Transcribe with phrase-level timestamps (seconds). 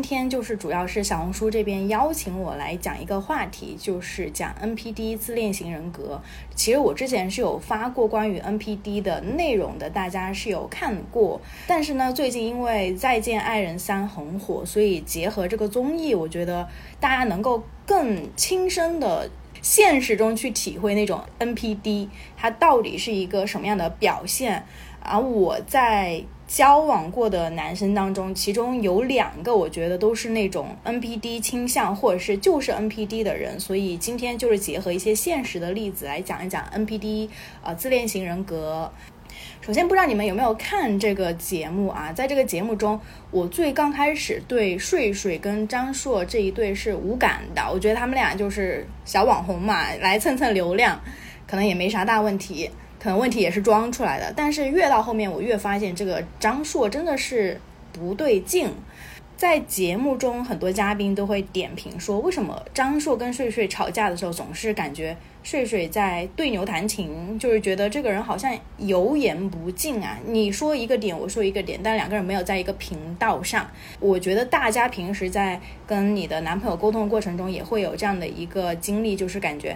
[0.00, 6.22] 今天就是主要是小红书这边邀请我来讲一个话题，就是讲 NPD 自恋型人格。
[6.54, 11.38] 其实我之前是有发过关于 NPD 的内容的，大家是有看过。
[11.66, 16.66] 但是呢，最近因为《再见爱人三》很火，所以结合这个综艺，我觉得
[16.98, 19.28] 大家能够更亲身的
[19.60, 22.08] 现实中去体会那种 NPD
[22.38, 24.64] 它到底是一个什么样的表现。
[25.02, 26.22] 而我在。
[26.50, 33.60] 交往过的男生当中，其中有两个，我觉得都是那种 NPD 倾向，或者是就是 NPD 的人。
[33.60, 37.28] 所以今天就是结合一些现实的例子来讲一讲 NPD，
[37.62, 38.90] 呃，自恋型人格。
[39.60, 42.12] 首先，不知道你们有没有看这个节目啊？
[42.12, 51.00] 在这个节目中，我最刚开始对睡睡跟张硕这一对是无感的，我觉得他们俩就是小网红嘛，来蹭蹭流量，
[51.46, 52.68] 可能也没啥大问题。
[53.02, 57.58] 可能问题也是装出来的，但是越到后面，我越发现这个张硕真的是
[57.92, 58.70] 不对劲。
[59.36, 70.18] 在节目中，很多嘉宾都会点评说，为什么张硕跟睡睡吵架的时候，总是感觉睡睡在对牛弹琴，就是觉得这个人好像油盐不进啊。
[70.26, 73.66] 你说一个点，我说一个点，但两个人没有在一个频道上。
[73.98, 79.74] 我觉得大家平时在跟你的男朋友沟通的过程中，也会有这样的一个经历，就是感觉。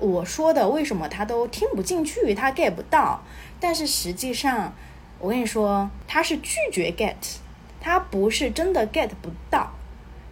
[0.00, 3.22] 我说的为什么他都听不进去，他 get 不到？
[3.60, 4.72] 但是实际上，
[5.18, 7.14] 我跟你说，他是拒绝 get，
[7.80, 9.70] 他不是真的 get 不到，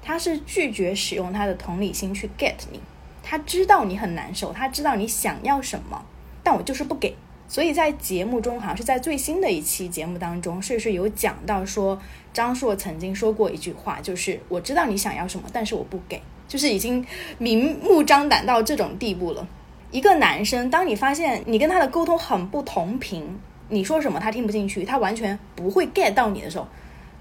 [0.02, 2.80] 他是拒绝使用他的同理心去 get 你。
[3.22, 6.02] 他知道你很难受，他知道你想要什么，
[6.42, 7.14] 但我就是不给。
[7.46, 12.00] 所以在节目中，好像是在最新的一期节目当中，睡睡有讲到说，
[12.32, 17.04] 张硕曾经说过一句话，就是我知道你想要什么，但是我不给，就是已经
[17.36, 19.46] 明目张胆到这种地步了。
[19.90, 26.66] 一个男生，当你发现你跟他的沟通很不同频，你说什么他听不进去，他完全不会 get 到你的时候，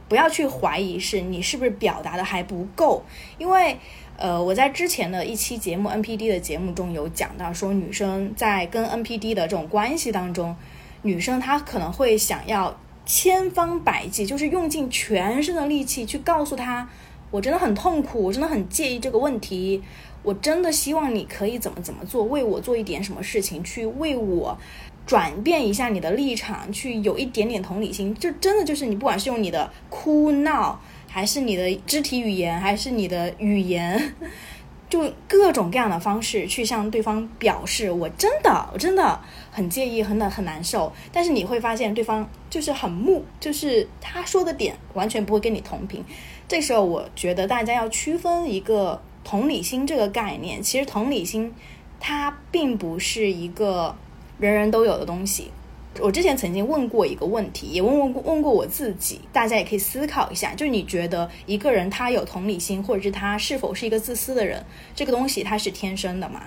[0.10, 3.04] 不要去怀疑是你是不是表达的还不够，
[3.38, 3.78] 因为，
[4.18, 10.55] 呃，我在之前的一期节目 NPD 的节目中有讲到，说女生在跟 NPD 的这种关系当中，
[11.04, 16.89] 女生她可能会想要千方百计，就是用尽全身的力气去告诉他，
[17.32, 19.82] 我真的很痛苦，我真的很介意这个问题。
[20.27, 24.58] 我真的希望你可以怎么怎么做，为我做一点什么事情，去为我
[25.05, 28.14] 转变一下你的立场，去有一点点同理心。
[28.15, 34.16] 就真的就是你，不管是用你的哭闹，还是你的肢体语言，还是你的语言，
[34.89, 39.17] 就各种各样的方式去向对方表示，我真的，我真的
[39.49, 40.92] 很介意，很很难受。
[41.10, 46.04] 但是你会发现，对方就是很木，就是他说的点完全不会跟你同频。
[46.49, 49.02] 这时候，我觉得大家要区分一个。
[49.30, 51.54] 同理心这个概念，其实同理心
[51.99, 53.93] 它并不是一个
[54.39, 55.52] 人人都有的东西。
[55.99, 66.43] 我之前曾经问过一个问题，也问问过问过我自己，大家也可以思考一下，就是你觉得一个人他有同理心，或者是他是否是一个自私的人，这个东西他是天生的吗？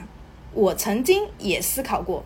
[0.54, 2.24] 我曾经也思考过，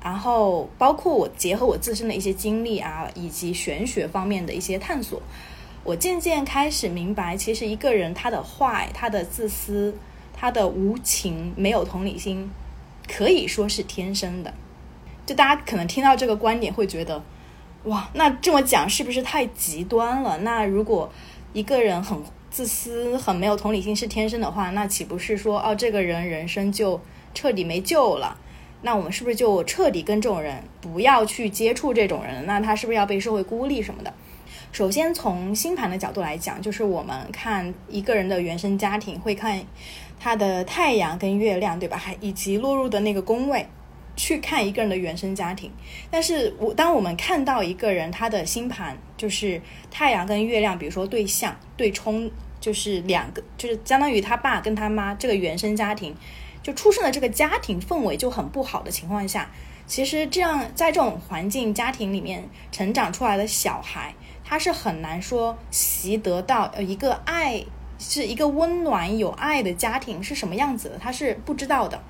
[0.00, 5.20] 然后包括我结合我自身的一些经历啊，以及玄学方面的一些探索。
[5.88, 9.96] 我渐渐开始明白，其实一个人他的坏、他的自私、
[10.34, 12.50] 他的无情、没有同理心，
[13.08, 14.52] 可以说是天生的。
[15.24, 17.22] 就大家可能听到这个观点会觉得，
[17.84, 20.36] 哇，那这么讲是不是太极端了？
[20.40, 21.10] 那如果
[21.54, 27.00] 一个人很自私、很没有同理心是天生的话，那岂不是说，哦，这个人人生就
[27.32, 28.36] 彻底没救了？
[28.82, 32.44] 那我们是不是就彻底跟这种人不要去接触这种人？
[32.44, 34.12] 那他是不是要被社会孤立什么的？
[34.70, 39.60] 首先，从星盘的角度来讲，就是我们看一个人的原生家庭，会看
[40.20, 41.96] 他的太阳跟月亮，对吧？
[41.96, 43.66] 还以及落入的那个宫位，
[44.14, 45.72] 去看一个人的原生家庭。
[46.10, 52.30] 但是我当我们看到一个人他的星盘，就是太阳跟月亮，比如说对象对冲，
[52.60, 56.14] 就是两个，就是相当于他爸跟他妈这个原生家庭，
[56.62, 59.50] 就出生的这个家庭氛围就很不好的情况下，
[59.86, 64.14] 其实这样在这种环境家庭里面成长出来的小孩。
[64.48, 67.62] 他是很难说习得到呃一个爱
[67.98, 72.00] 是一个温暖有爱的家庭是什么样子的，他是不知道的。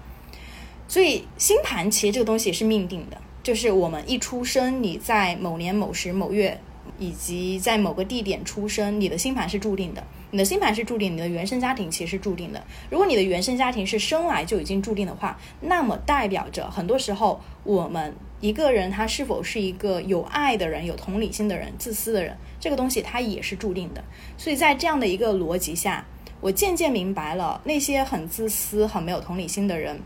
[0.87, 6.61] 所以星盘其实这个东西是命定的，就是我们一出生，你在某年某时某月。
[6.99, 10.03] 以及在某个地点出生，你的星盘是注定的。
[10.31, 12.63] 你的星盘是注定，你的原生家庭其实是注定的。
[12.91, 24.05] 如果你的原生家庭是生来就已经注定的话，那么代表着很多时候，我们一个人他是否是一个有爱的人、有同理心的人、自私的人，这个东西它也是注定的。
[24.37, 26.05] 所以在这样的一个逻辑下，
[26.41, 29.99] 我渐渐明白了，那些很自私、很没有同理心的人，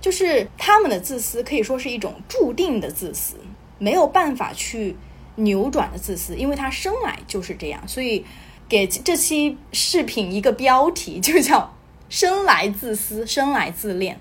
[0.00, 3.36] 就是他们的自私可以说是一种注定的自私，
[3.78, 4.96] 没有办法去。
[5.38, 8.24] 扭转的自私，因为他生来就是这样，所以
[8.68, 11.74] 给这期视频一个标题，就叫
[12.08, 14.18] “生来自私，生来自恋”。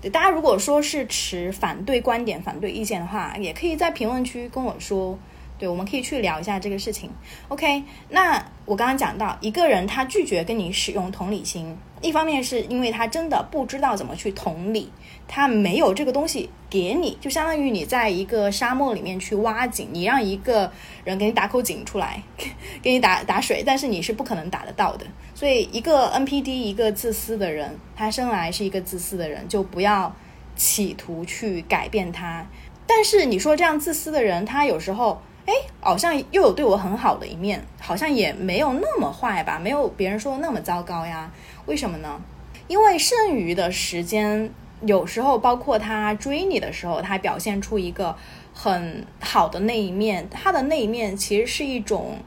[0.00, 5.18] 对大家，如果说是持反对观点、反对意见的话，也可以在评论区跟我说。
[5.58, 7.10] 对，我们可以去聊一下这个事情。
[7.48, 14.92] OK，那我刚刚讲到，一个人他拒绝跟你使用同理心，一方面是因为他真的不知道怎么去同理，
[15.26, 20.70] 他没有这个东西给你，就相当于你在一个沙漠里面去挖井，你让一个
[21.04, 22.22] 人给你打口井出来，
[22.82, 25.06] 给你打打水，但是你是不可能打得到的。
[25.34, 30.14] 所以，一个 NPD，一个自私的人，他生来是一个自私的人，就不要
[30.54, 32.46] 企图去改变他。
[32.86, 35.22] 但是你说这样自私的人，他有时候。
[35.46, 41.30] 哎，好像又有对我很好的一面，好像也没有那么坏吧，没有别人说的那么糟糕呀？
[41.66, 42.20] 为什么呢？
[42.66, 44.50] 因为剩余的时间，
[44.82, 48.16] 有时候包括他追你的时候，他表现出一个
[48.52, 52.18] 很好的那一面，他的那一面其实是一种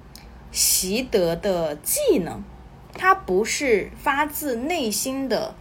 [0.52, 2.42] 习得的技能，
[2.98, 5.54] 他不是发自内心的。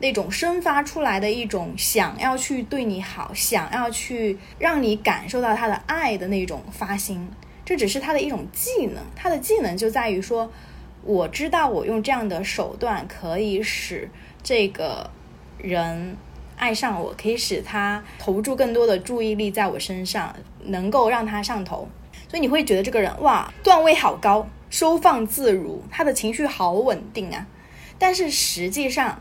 [0.00, 7.28] 那种生发出来的一种想要去对你好，想要去让你感受到他的爱的那种发心，
[7.64, 9.02] 这只是他的一种技能。
[9.16, 10.48] 他的技能就在于说，
[11.02, 14.08] 我知道我用这样的手段可以使
[14.40, 15.10] 这个
[15.58, 16.16] 人
[16.56, 21.88] 爱上我，可以使他投注更多的注意力在我身上，能够让他上头。
[22.28, 27.48] 所以你会觉得这个人哇，段位好高，收放自如，他的情绪好稳定啊。
[27.98, 29.20] 但是实际上。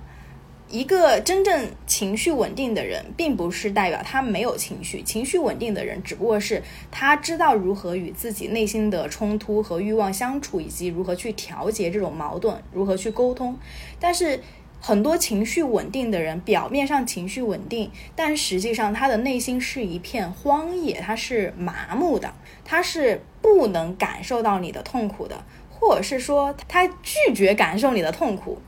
[0.70, 5.02] 一个真正情绪稳定的人，并不是代表他没有情绪。
[5.02, 6.62] 情绪稳定的人，只不过是
[6.92, 13.58] 他知道如何与自己内心的冲突和欲望相处，以及如何去调节这种矛盾，如何去沟通。
[13.98, 14.42] 但是，
[14.82, 22.34] 很多情绪稳定的人，表面上情绪稳定，但实际上他的内心是一片荒野，他是麻木的，
[22.66, 28.60] 他是不能感受到你的痛苦的，或者是说他拒绝感受你的痛苦。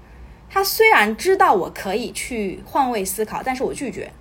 [0.49, 4.11] 他虽然知道我可以去换位思考，但是我拒绝。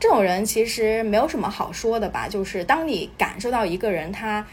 [0.00, 2.28] 这种人其实没有什么好说的吧？
[2.28, 4.46] 就是当你感受到一个人他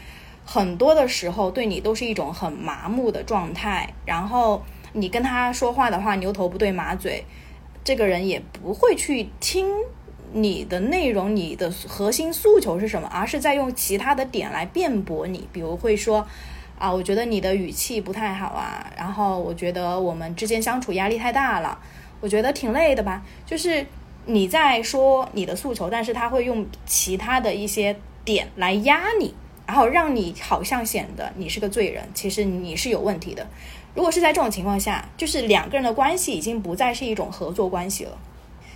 [0.44, 7.24] 很多的时候对你都是一种很麻木的状态，然后你跟他说话的话牛头不对马嘴，
[7.82, 9.68] 这个人也不会去听
[10.32, 16.26] 你的内容，你的核心诉求是什么，而是在用其他的点来辩驳你，比如会说。
[16.78, 21.78] 啊，我觉得你的语气不太好啊，然后我觉得我们之间相处压力太大了，
[22.20, 23.22] 我觉得挺累的吧。
[23.46, 23.86] 就是
[24.26, 27.96] 你在说你的诉求，但是他会用其他的一些
[28.26, 29.34] 点来压你，
[29.66, 33.46] 然后让你好像显得你是个罪人，其实你是有问题的。
[33.94, 38.18] 如果是在这种情况下，就是两个人的关系已经不再是一种合作关系了，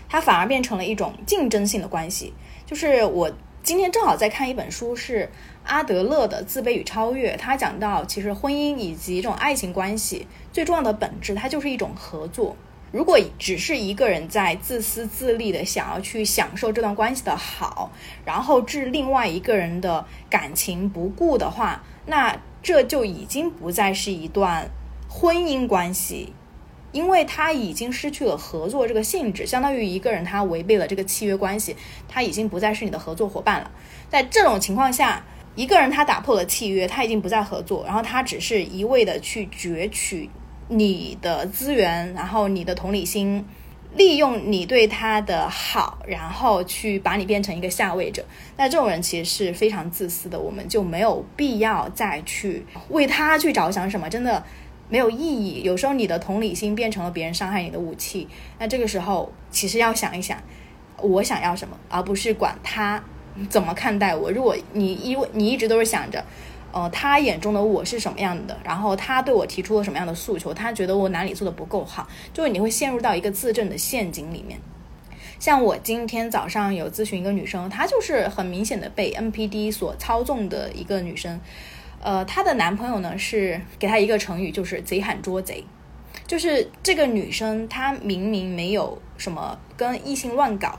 [0.08, 2.32] 它反而变成了一种竞争性的关系。
[2.64, 3.30] 就是我
[3.62, 5.30] 今天正好在看一本书，是。
[5.70, 12.56] 阿德勒的自卑与超越，他讲到，其实婚姻以及这种爱情关系最重要的本质，它就是一种合作。
[12.90, 17.92] 如果只是一个人在自私自利的想要去享受这段关系的好，
[18.24, 24.68] 然后置另外一个人的感情不顾的话，那这就已经不再是一段
[25.08, 26.32] 婚姻关系，
[26.90, 31.76] 因为他已经失去了合作这个性质，相当于一个人他违背了这个契约关系，
[32.08, 33.70] 他已经不再是你的合作伙伴了。
[34.08, 35.24] 在这种情况下。
[35.56, 40.30] 一个人他打破了契约，他已经不再合作，然后他只是一味的去攫取
[40.68, 43.44] 你的资源，然后你的同理心，
[43.96, 48.24] 利用你对他的好，然后去把你变成一个下位者。
[48.56, 54.42] 那这种人其实是非常自私的，我们就没有必要再去为他去着想什么，真的
[54.88, 55.62] 没有意义。
[55.62, 58.28] 有时候你的同理心变成了别人伤害你的武器，
[58.58, 60.40] 那这个时候其实要想一想，
[60.98, 63.02] 我想要什么，而不是管他。
[63.48, 64.30] 怎么看待我？
[64.30, 66.24] 如果你一你一直都是想着，
[66.72, 74.58] 呃，他眼中的我是什么样的，然后他对我提出了什么样的诉求，他觉得我哪里做的不够好，就是你会陷入到一个自证的陷阱里面。
[75.38, 81.40] 像我今天早上有咨询一个女生，她就是很明显的被 NPD 所操纵的一个女生。
[82.02, 85.64] 呃，她的男朋友呢是给她一个成语，就是贼喊捉贼。
[86.26, 90.78] 就是这个女生她明明没有什么跟异性乱搞。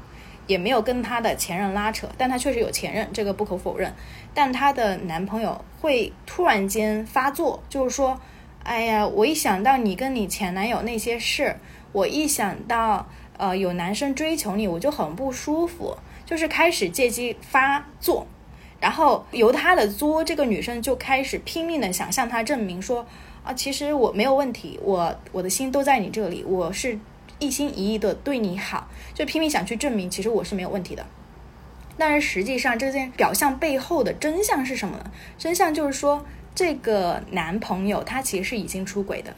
[0.52, 3.94] 也没有跟她的前任拉扯，但她确实有前任，这个不可否认。
[4.34, 8.20] 但她的男朋友会突然间发作，就是说，
[8.64, 11.56] 哎呀，我一想到你跟你前男友那些事，
[11.94, 18.28] 我一想到呃有男生追求你，我就很不舒服，就是开始借机发作。
[18.82, 23.06] 然后由他的作，这个女生就开始拼命的想向他证明说，
[23.44, 27.00] 啊，其实我没有问题，我我的心都在你这里，我是。
[27.42, 31.06] 一心一意的对你好，就拼命想去证明，其实我是没有问题的。
[31.98, 35.12] 但是实际上，这件表象背后的真相是什么呢？
[35.38, 39.36] 真相就是说，这个男朋友他其实是已经出轨的，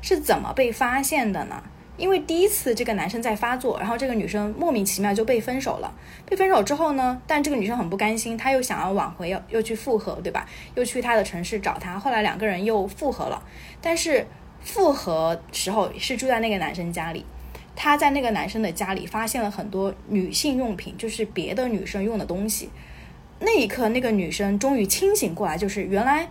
[0.00, 1.62] 是怎么被发现的呢？
[1.96, 5.92] 因为第一次这个男生在发作，然后这个女生莫名其妙就被分手了。
[6.24, 10.46] 被分手之后呢，但这个女生很不甘心，她又想要挽回，又又去复合，对吧？
[10.76, 13.42] 又去他的城市找他，后来两个人又复合了。
[13.80, 14.24] 但是
[14.60, 17.26] 复合时候是住在那个男生家里，
[17.80, 22.70] 她在那个男生的家里发现了很多女性用品，就是别的女生用的东西。
[23.38, 26.28] 那一刻，那个女生终于清醒过来，就是原来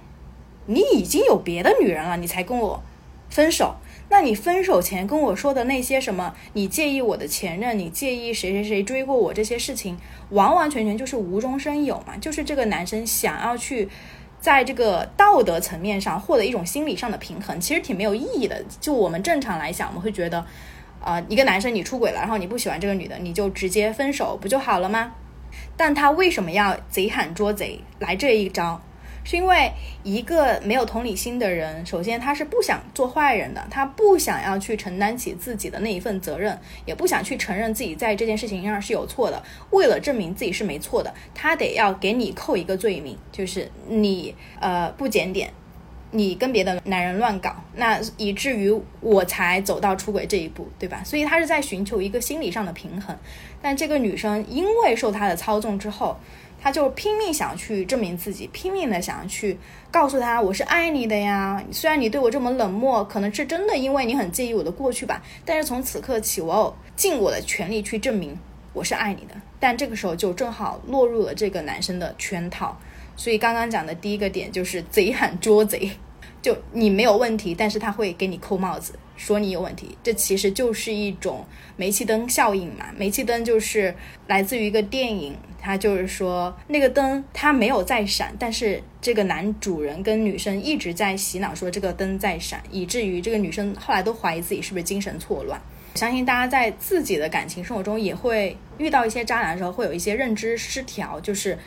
[0.66, 2.84] 你已经有别的女人了，你才跟我
[3.30, 3.78] 分手。
[4.10, 9.98] 那你分手前跟我说的那些什么，你介意我的前任，你介意谁谁谁追过我这些事情，
[10.32, 12.18] 完完全全就是无中生有嘛？
[12.18, 13.88] 就是这个男生想要去
[14.42, 18.62] 在这个道德层面上获得一种心理上的平衡，其实挺没有意义的。
[18.82, 20.46] 就我们正常来讲，我们会觉得，
[21.04, 25.14] 呃，一个男生你出轨了，然后你不喜欢这个女的，你就直接分手不就好了吗？
[25.76, 28.82] 但他为什么要贼喊捉贼来这一招？
[29.24, 29.70] 是因为
[30.04, 39.44] 一个没有同理心的人，首先他是不想做坏人的，他不想要去承担起自己的那一份责任，也不想去承认自己在这件事情上是有错的。
[39.72, 45.52] 为了证明自己是没错的，他得要给你扣一个罪名，就是你呃不检点，
[46.12, 51.02] 你跟别的男人乱搞，那以至于我才走到出轨这一步，对吧？
[51.04, 53.16] 所以他是在寻求一个心理上的平衡。
[53.62, 56.18] 但这个女生因为受他的操纵之后。
[56.60, 59.56] 他就拼命想去证明自己，拼命的想要去
[59.92, 61.64] 告诉他我是爱你的呀。
[61.72, 65.22] 虽然你对我这么冷漠，可能是真的因为你很介意我的过去吧。
[65.46, 68.36] 但是从此刻起，我要尽我的全力去证明
[68.74, 69.36] 我是爱你的。
[69.60, 72.76] 但这个时候就正好落入了这个男生的圈套。
[73.18, 75.92] 所以刚刚讲的第一个点就是贼喊捉贼。
[76.40, 79.98] 就你没有问题，但是他会给你扣帽子，说你有问题。
[80.02, 81.44] 这其实就是一种
[81.76, 82.86] 煤气灯效应嘛。
[82.96, 83.94] 煤气灯就是
[84.28, 95.60] 来自于一个电影，它就是说那个灯它没有在闪，但是这个男主人跟女生一直在洗脑说这个灯在闪，以至于这个女生后来都怀疑自己是不是精神错乱。
[95.96, 101.58] 相信大家在自己的感情生活中也会遇到一些渣男的时候，会有一些认知失调，就是。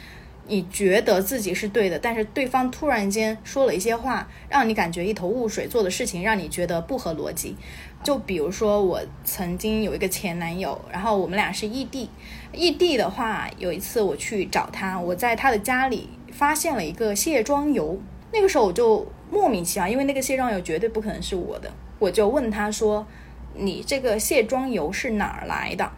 [0.51, 7.57] 你觉得自己是对的，但是对方突然间说了一些话，让你感觉一头雾水，做的事情让你觉得不合逻辑。
[8.03, 12.11] 就比如说，我曾经有一个前男友，然后我们俩是异地。
[12.53, 17.97] 异地的话，有一次我去找他，我在他的家里发现了一个卸妆油。
[18.33, 23.07] 那个时候我就莫名其妙，因为那个卸妆油绝对不可能是我的，我就问他说
[23.55, 25.89] ：“你这个卸妆油是哪儿来的？”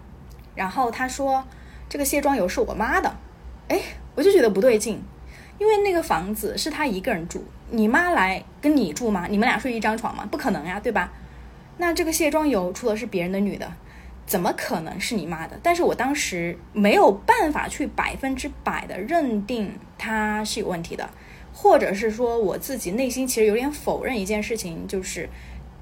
[0.55, 1.43] 然后他说
[1.89, 3.17] ：“这个卸妆油是我妈的。”
[3.69, 3.81] 哎。
[4.15, 5.03] 我就觉得不对劲，
[5.59, 9.27] 因为那个房子是他一个人住，你妈来跟你住吗？
[9.31, 10.29] 你们俩睡一张床吗？
[10.31, 11.13] 不可能呀，对吧？
[11.79, 13.73] 那这个卸妆油出的是别人的女的，
[14.27, 15.59] 怎么可能是你妈的？
[15.63, 21.09] 但是我当时没有办法去百分之百的认定他是有问题的，
[21.55, 25.29] 或者是说我自己内心其实有点否认一件事情，就是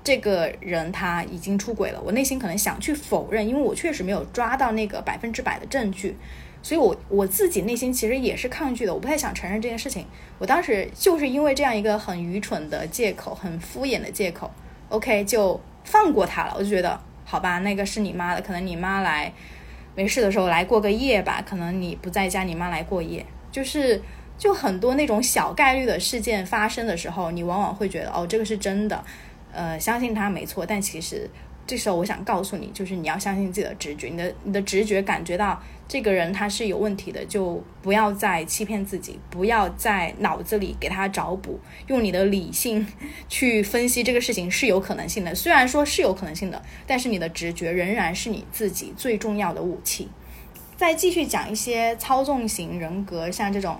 [0.04, 2.00] 这个人他已经出轨了。
[2.00, 6.16] 我内心可能想去否认，因为我确实没有抓到那个百分之百的证据。
[6.62, 10.04] 所以，我我自己内心其实也是抗拒的，我不太想承认这件事情。
[10.38, 14.50] 我当时就是因为这样一个很愚蠢的借口，很敷衍的借口
[14.90, 16.54] ，OK，就放过他了。
[16.58, 19.32] 我就觉得，好吧，那个是你妈的，可能你妈来
[19.94, 24.02] 没事的时候来过个夜吧，可能你不在家，你妈来过夜，就是
[24.36, 29.02] 就很多那种小概率的事件发生的时候，你往往会觉得，哦，这个是真的，
[29.50, 31.28] 呃，相信他没错，但其实。
[31.70, 42.84] 这时候我想告诉你，就是你要相信自己的直觉，你的你的直觉感觉到这个人他是有问题的，就不要再欺骗自己，不要在脑子里给他找补，用你的理性
[43.30, 45.32] 去分析这个事情是有可能性的。
[45.32, 50.08] 虽然说是有可能性的，但是你的直觉仍然是你自己最重要的武器。
[50.76, 53.78] 再继续讲一些操纵型人格，像这种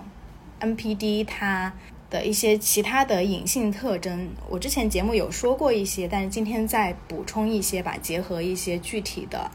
[0.61, 1.73] NPD，他。
[2.11, 9.49] 的一些其他的隐性特征，我之前节目有说过一些，但是今天再补充一些吧，结合一些具体的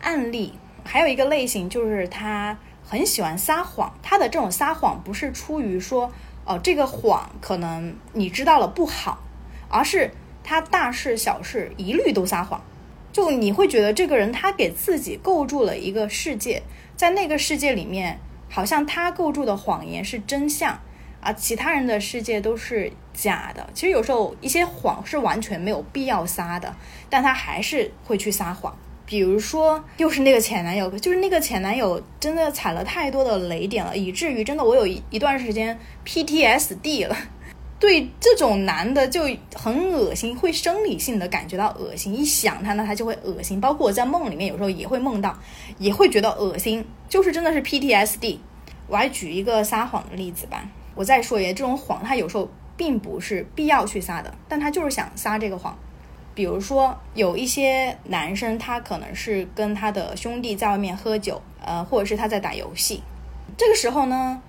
[0.00, 0.54] 案例。
[0.82, 6.10] 还有一个类型就是他很喜欢撒谎，他的这种撒谎不是出于说
[6.46, 9.22] 哦这个谎可能你知道了不好，
[9.68, 10.10] 而是
[10.42, 12.64] 他大事小事一律都撒谎，
[13.12, 16.62] 就你会觉得这个人他给自己构筑了一个世界，
[16.96, 20.80] 在那个世界里面，好像他构筑的谎言是真相。
[21.20, 23.68] 啊，其他人的世界都是假的。
[23.74, 26.74] 其实有时候一些谎是完全没有必要撒的，
[27.08, 28.74] 但他还是会去撒谎。
[29.04, 37.16] 比如说，又是那个前男友，就是那个前男友真的踩了太多的雷点了，以至于真的我有一一段时间 PTSD 了。
[37.80, 39.22] 对这种男的就
[39.54, 43.60] 很恶心，会生理性的感觉到恶心，一想他呢，他就会恶心。
[43.60, 45.36] 包括我在梦里面有时候也会梦到，
[45.78, 48.38] 也会觉得恶心，就是真的是 PTSD。
[48.86, 50.62] 我来举一个撒谎的例子吧。
[50.94, 55.76] 我再说一遍，这种谎他有时候并不是必要去撒的，但他就是想撒这个谎。
[56.34, 63.02] 比如说，有一些男生，他可能是跟他的兄弟在外面喝酒，呃，或者是他在打游戏。
[63.58, 64.40] 这个时候呢，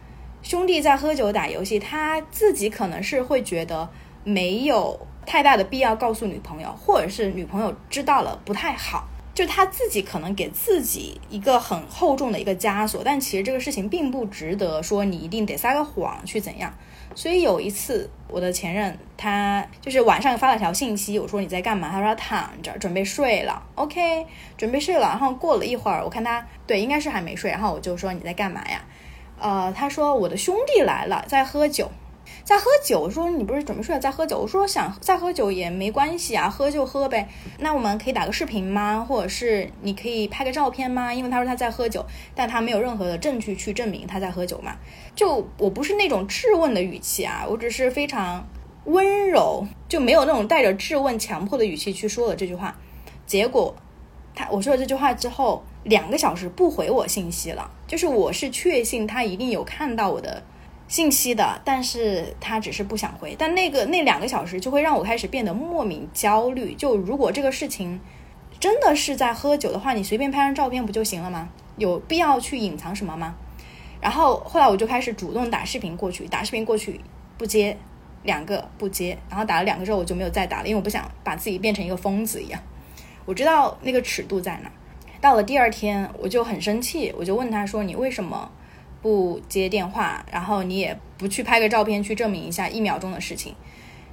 [0.42, 3.90] 兄弟在喝酒打游戏，他自己可能是会觉得
[4.24, 9.08] 没有太大的必要告诉女朋友，或者是女朋友知道了不太好。
[9.34, 16.74] 就他自己可能给自己一个很厚重的一个枷锁，但其实这个事情并不值得说你一定得撒个谎去怎样。
[17.16, 21.90] 所以有一次，我的前任他就是晚上发了条信息，我说你在干嘛？
[21.90, 23.62] 他说他躺着准备睡了。
[23.76, 24.26] OK，
[24.58, 25.08] 准备睡了。
[25.08, 28.82] 然后过了一会儿，我看他对应该是还没睡，然后我就说你在干嘛呀？
[29.40, 31.90] 呃，他说我的兄弟来了，在喝酒。
[32.44, 34.40] 在喝酒，我说你不是准备睡了，在喝酒。
[34.40, 37.30] 我说想再喝酒也没关系啊，喝就喝呗。
[37.60, 39.06] 那我们可以打个视频吗？
[39.08, 41.14] 或者是你可以拍个照片吗？
[41.14, 44.76] 因为他说他在喝酒，但他没有任何的证据去证明他在喝酒嘛。
[45.16, 48.46] 就我不是那种质问的语气啊，我只是非常
[48.86, 52.76] 温柔，就没有那种带着质问、强迫的语气去说了这句话。
[53.26, 53.76] 结果
[54.34, 60.44] 他我说了这句话之后，两个小时不回我信息了，就是我是确信他一定有看到我的。
[60.92, 63.34] 信息的，但是他只是不想回。
[63.40, 66.76] 但那个那两个小时就会让我开始变得莫名焦虑。
[66.76, 67.98] 就如果这个事情
[68.60, 71.48] 真的是在喝酒的话，你随便拍张照片不就行了吗？
[71.78, 73.34] 有必要去隐藏什么吗？
[74.02, 77.00] 然后后来我就开始主动打视频过去，打视频过去
[77.38, 77.78] 不接，
[78.24, 82.62] 两个不接，然后打了两个之后我就没有再打了，因为我不想把自己变成一个疯子一样。
[83.24, 84.70] 我知道那个尺度在哪。
[85.22, 88.52] 到了第二天我就很生气，我就问他说：“你为什么？”
[89.02, 93.56] 不接电话，然后你也不去拍个照片去证明一下一秒钟的事情，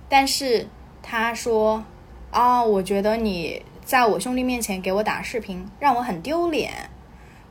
[0.08, 0.66] 但是
[1.02, 1.84] 他说，
[2.30, 6.72] 啊，我觉得你在我兄弟面前给我打视频，让我很丢脸。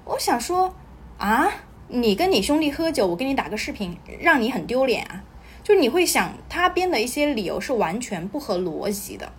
[0.05, 0.73] 我想说，
[1.17, 1.47] 啊，
[1.87, 5.23] 你跟你兄弟喝酒，我给你打个视频，让你很丢脸啊？
[5.63, 9.33] 就你会想他编的一些理由是完全不合逻辑的，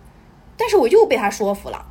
[0.55, 1.85] 但是我又被他说服了。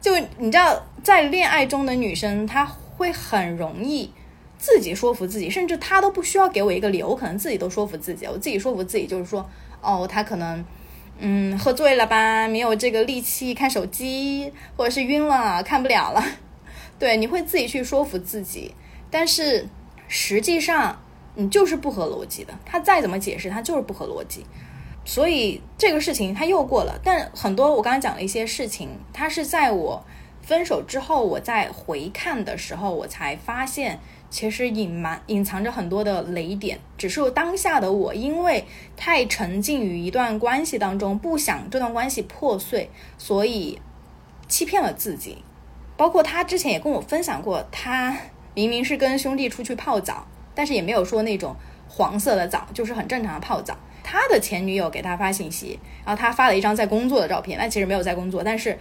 [0.00, 4.12] 就你知道，在恋爱中的女生，她会很容易。
[4.58, 8.26] 自己说服自己，甚至他都不需要给我一个理由，我可能自己都说服自己。
[8.26, 9.48] 我自己说服自己，就是说，
[9.82, 10.64] 哦，他可能，
[11.18, 16.24] 嗯，喝醉了吧，没有这个力气看手机，或者是晕了，看不了了。
[16.98, 18.74] 对，你会自己去说服自己，
[19.10, 19.68] 但是
[20.08, 20.98] 实际上
[21.34, 22.54] 你就是不合逻辑的。
[22.64, 24.46] 他再怎么解释，他就是不合逻辑。
[25.04, 30.02] 所以这个事情他又过了，但很多我刚才讲的一些事情，他是在我
[30.40, 34.00] 分手之后，我在回看的时候，我才发现。
[34.36, 38.62] 其实隐瞒、隐藏着很多的雷点，只是当下的我因为
[38.94, 43.80] 太沉浸于一段关系当中，不想这段关系破碎，所以
[44.46, 45.38] 欺骗了自己。
[45.96, 48.14] 包括他之前也跟我分享过，他
[48.52, 51.56] 明明是跟兄弟出去泡澡，但是也没有说那种
[51.88, 53.74] 黄色的澡，就是很正常的泡澡。
[54.02, 58.78] 他的前女友给他发信息，然后他发了一张在工作的照片，但其实没有在工作，但是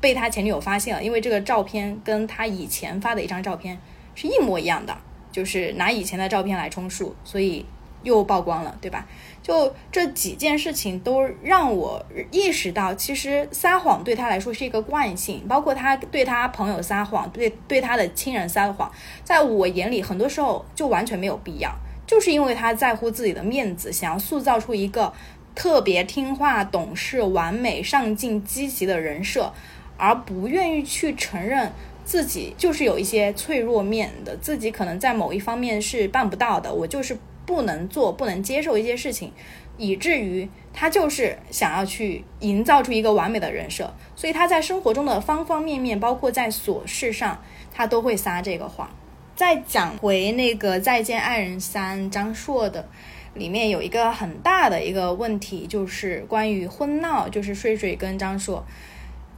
[0.00, 3.78] 被他前女友发现了，因为这个照片跟他以前发的一张照片。
[4.16, 4.96] 是一模一样的，
[5.30, 7.64] 就是拿以前的照片来充数，所以
[8.02, 9.06] 又曝光了，对吧？
[9.42, 18.90] 就这几件事情都让我意识到，其实撒谎对他来说是一个惯性，包括他对他朋友撒谎，对对他的亲人撒谎，
[19.22, 21.70] 在我眼里，很多时候就完全没有必要，
[22.06, 25.12] 就是因为他在乎自己的面子，想要塑造出一个
[25.54, 29.52] 特别听话、懂事、完美、上进、积极的人设，
[29.96, 31.70] 而不愿意去承认。
[32.06, 39.32] 自己就是有一些脆弱面的，自己可能在某一方面是办不到的，我就是不能做，不能接受一些事情，
[39.76, 47.42] 以至于他就是想要去营造出一个完美的人设，所以他在生活中的方方面面，包括在琐事上，
[47.74, 48.88] 他都会撒这个谎。
[49.34, 52.88] 再讲回那个《再见爱人三》，张硕的
[53.34, 58.64] 里面有一个很大的一个问题，就是关于婚闹，就是睡睡跟张硕。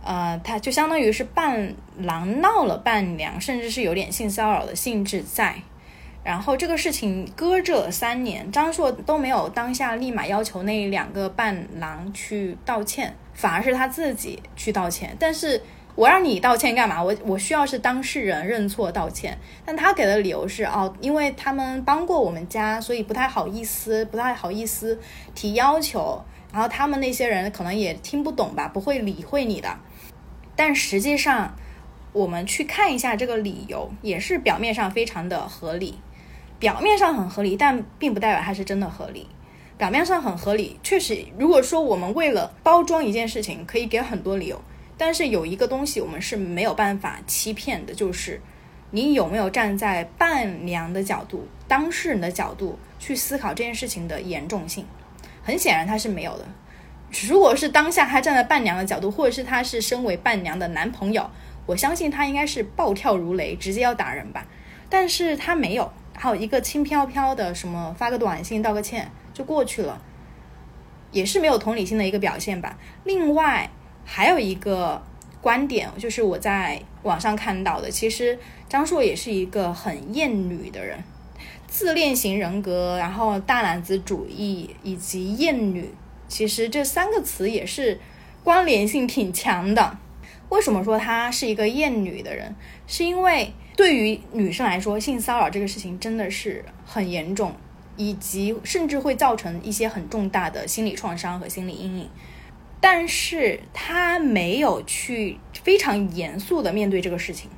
[0.04, 5.54] 呃，他就相当于是伴郎闹了伴娘，甚至是有点性骚扰的性质在。
[6.24, 15.16] 然后这个事情搁置了三年，张硕都没有当下立马要求那两个伴郎去道歉，反而是他自己去道歉。
[15.18, 15.62] 但是
[15.94, 17.02] 我让你道歉干嘛？
[17.02, 19.38] 我我需要是当事人认错道歉。
[19.64, 24.98] 但他给的理由是哦，因为他们帮过我们家，所以不太好意思，不太好意思
[25.34, 26.22] 提要求。
[26.52, 29.78] 然后他们那些人可能也听不懂吧，不会理会你的。
[30.56, 31.54] 但实际上，
[32.12, 35.98] 我们去看一下这个理由，也是表面上非常的合理，
[36.58, 39.28] 表面上很合理，但并不代表它是真的合理。
[39.76, 44.60] 表面上很合理，确实，如果说我们为了包装一件事情，可以给很多理由，
[44.96, 48.40] 但是有一个东西我们是没有办法欺骗的，就是
[48.90, 54.84] 你有没有站在伴娘的角度、当事人的角度去思考这件事情的严重性。
[55.48, 56.44] 很显然他是没有的。
[57.26, 61.30] 如果是当下他站在伴娘的角度，或者是他是身为伴娘的男朋友，
[61.64, 64.46] 我相信他应该是暴跳如雷，直接要打人吧。
[64.90, 69.98] 但是他没有，还有一个轻飘飘的什么发个短信道个歉就过去了，
[71.10, 72.76] 也是没有同理心的一个表现吧。
[73.04, 73.70] 另外
[74.04, 75.02] 还有一个
[75.40, 81.02] 观点，就是我在网上看到的，其实张硕也是一个很厌女的人，
[81.68, 85.88] 自恋型人格，然后大男子主义以及厌女。
[86.26, 88.00] 其实这三个词也是
[88.42, 89.96] 关联性挺强的。
[90.48, 92.54] 为什么说他是一个厌女的人？
[92.86, 97.54] 是因为对于女生来说，性骚扰这个事情真的是很严重，
[97.96, 102.08] 以及甚至会造成一些很重大的心理创伤和心理阴影。
[102.80, 107.50] 但是他没有去非常严肃的面对这个事情，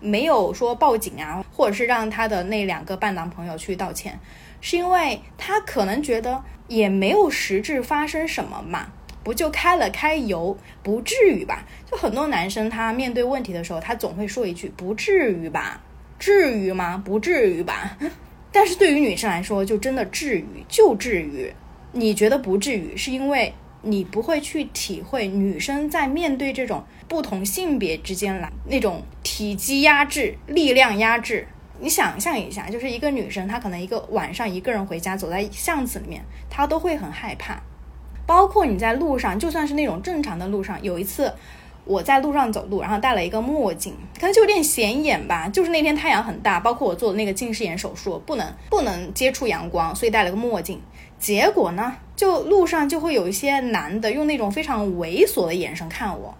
[0.00, 4.18] 没有说报警啊，或者是让他的那两个伴郎朋友去道歉，
[4.60, 6.42] 是因为他可能觉得。
[6.70, 8.86] 也没有实质发生什么嘛，
[9.24, 11.66] 不就开了开油，不至于吧？
[11.90, 15.80] 就很多男生他面对问题的时候，他总会说一句“不至于吧”，
[16.16, 17.02] 至于吗？
[17.04, 17.98] 不至于吧？
[18.52, 21.52] 但是对于女生来说，就真的至于，就至于。
[21.90, 23.52] 你觉得不至于，是因为
[23.82, 31.46] 你不会去体会女生在面对这种不同性别之间来那种体积压制、力量压制。
[31.78, 37.58] 你想象一下，就是一个女生，她可能一个晚上一个人回家，走在巷子里面，她都会很害怕。
[38.26, 41.32] 包括你在路上，就算是那种正常的路上，有一次
[41.86, 45.48] 我在路上走路，然后戴了一个墨镜，可能就有点显眼吧。
[45.48, 50.78] 就是那天太阳很大，包括我做的那个近视眼手术，不能不能接触阳光，所以戴了个墨镜。
[51.20, 56.34] 结果呢，就路上就会有一些男的用那种非常猥琐的眼神看我。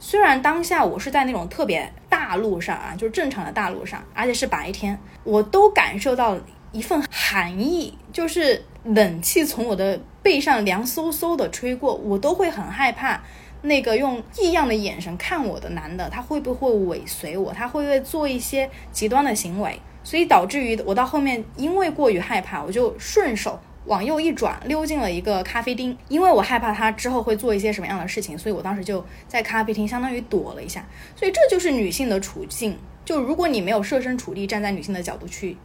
[0.00, 6.36] 虽然当下我是在那种特别大路上啊，就是正常的大路上，而且是白天，我都感受到
[6.72, 13.22] 一份寒意，就是冷气从我的背上凉飕飕的吹过，我都会很害怕。
[13.62, 17.50] 那个用异样的眼神看我的男的，他会不会尾随我？
[17.50, 19.80] 他会不会做一些极端的行为？
[20.02, 23.58] 所以导致于我到后面，因为过于害怕，我就顺手。
[23.86, 30.86] 往右一转，溜进了一个咖啡厅，因为我害怕他之后会做一些什么样的事情，所以我当时就在咖啡厅相当于躲了一下。
[31.14, 32.78] 所以这就是女性的处境。
[33.04, 35.58] 就如果你没有设身处地站在女性的角度去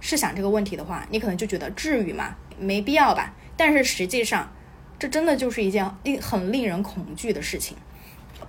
[0.00, 2.34] 试想这个问题的话，你可能就觉得至于吗？
[2.58, 3.34] 没必要吧。
[3.58, 4.50] 但是实际上，
[4.98, 7.76] 这真的就是一件令很令人恐惧的事情。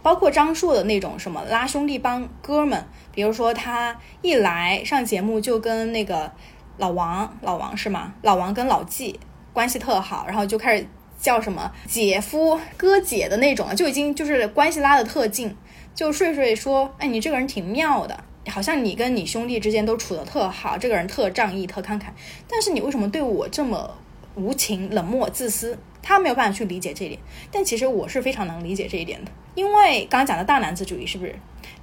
[0.02, 6.32] 包括张硕的那种什么拉兄弟帮哥们，比如说他一来上节目就跟那个。
[6.78, 8.14] 老王，老王是吗？
[8.22, 9.20] 老王跟老纪
[9.54, 10.88] 关系特好，然后就开始
[11.20, 15.56] 叫什么姐夫、哥姐的那种，就已经就是关系拉得特近。
[15.96, 22.04] 就睡睡说：“哎，你这个人挺妙的，好像你跟你兄弟之间都处得特好，这个人特仗义、特慷慨。
[22.48, 23.98] 但是你为什么对我这么
[24.36, 27.20] 无情、冷漠、自私？”他没有办法去理解这一点，
[27.52, 31.36] 但其实我是非常能理解这一点的，因为刚刚讲的大男子主义是不是？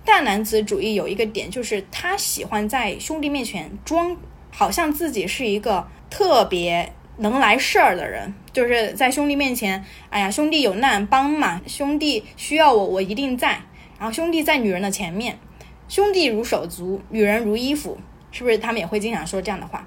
[0.03, 4.17] 大男子主义有一个点，就是他喜欢在兄弟面前装。
[4.57, 13.61] 好像自己是一个特别能来事儿的人，就是在兄弟面前，哎呀，兄弟有难帮嘛，兄弟需要我，我一定在。
[13.99, 15.37] 然后兄弟在女人的前面，
[15.89, 17.99] 兄弟如手足，女人如衣服，
[18.31, 18.57] 是不是？
[18.57, 19.85] 他们也会经常说这样的话。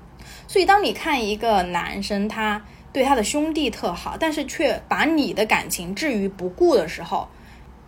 [0.49, 7.29] 所以，当你看一个男生他对他的兄弟特好，但是却把你的感情置于不顾的时候，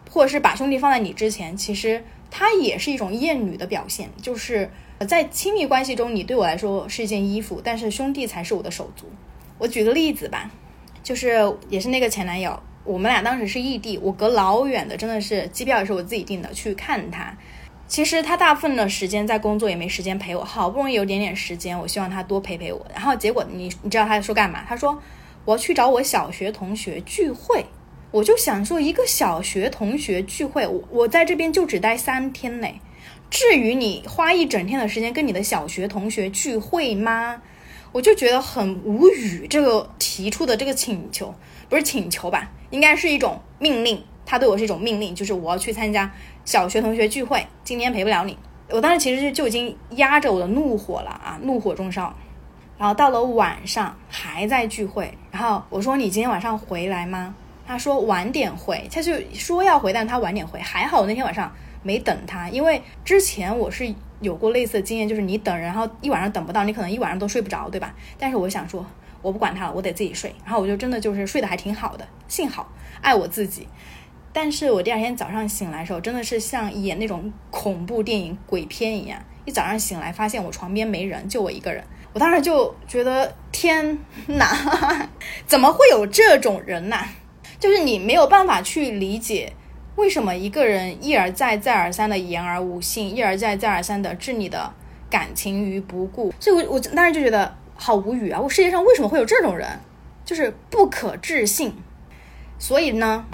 [0.09, 4.71] 或者是把兄弟放在你之前，其实他也是一种厌女的表现，就是。
[5.07, 9.05] 在亲密关系中，你对我来说是一件衣服，但是兄弟才是我的手足。
[9.57, 10.51] 我举个例子吧，
[11.01, 17.35] 就是也是那个前男友，我们俩当时是异地，我隔老远的，真的是机票也是我自己订的去看他。
[17.87, 22.85] 其实他大部分的时间在工作，也没时间陪我，好不容易有点点时间，我希望他多陪陪我。
[22.93, 24.63] 然后结果你你知道他说干嘛？
[24.67, 25.01] 他说
[25.45, 27.65] 我要去找我小学同学聚会。
[28.11, 32.79] 我就想说，一个小学同学聚会，我我在这边就只待三天嘞。
[33.29, 37.41] 至于你花一整天的时间跟你的小学同学聚会吗？
[37.91, 39.47] 我就觉得很无语。
[39.47, 41.33] 这个提出的这个请求
[41.69, 42.51] 不是请求吧？
[42.69, 44.03] 应该是一种命令。
[44.25, 46.11] 他对我是一种命令，就是我要去参加
[46.45, 48.37] 小学同学聚会，今天陪不了你。
[48.69, 52.15] 我当时其实就已经压着我的怒火了啊，怒火中烧。
[52.77, 57.33] 然后到了晚上还在聚会，然后我说你今天晚上回来吗？
[57.65, 60.59] 他说晚点回，他就说要回，但他晚点回。
[60.59, 61.51] 还好那天晚上。
[61.81, 67.93] 没等他，因为之前我是有过类似的经验，就是你等，然后一晚上等不到，你可能一晚上都睡不着，对吧？
[68.17, 68.85] 但是我想说，
[69.21, 70.33] 我不管他了，我得自己睡。
[70.43, 73.67] 然后我就真的就是睡得还挺好的，幸好爱我自己。
[74.31, 81.83] 但是我第二天早上醒来的时候，真的是像演那种恐怖电影鬼片一样，一早上醒来发现我床边没人，就我一个人。
[82.11, 85.09] 我当时就觉得天哪，
[85.45, 86.97] 怎么会有这种人呢？
[87.59, 89.51] 就是你没有办法去理解，
[89.99, 94.71] 为什么一个人一而再、再而三的言而无信，一而再、再而三的置你的
[95.09, 96.33] 感情于不顾。
[96.39, 98.39] 所以，我我当时就觉得好无语啊！
[98.39, 99.67] 我世界上为什么会有这种人？
[100.23, 101.73] 就是不可置信。
[102.57, 103.25] 所以呢，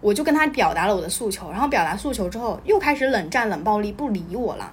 [0.00, 4.72] 我就跟他表达了我的诉求，然后表达诉求之后，又开始冷战、冷暴力，不理我了。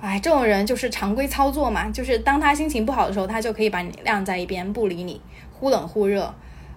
[0.00, 5.20] 哎，这种人就是常规操作嘛，就是当他心情不好的时候，他就可以把你晾在一边，不理你，
[5.52, 6.34] 忽冷忽热。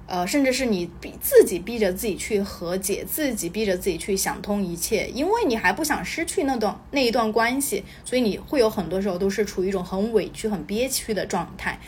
[0.07, 11.79] 呃，甚至是你逼自己逼着自己去和解，自己逼着自己去想通一切，因为你还不想失去那段那一段关系，所以你会有很多时候都是处于一种很委屈、很憋屈的状态。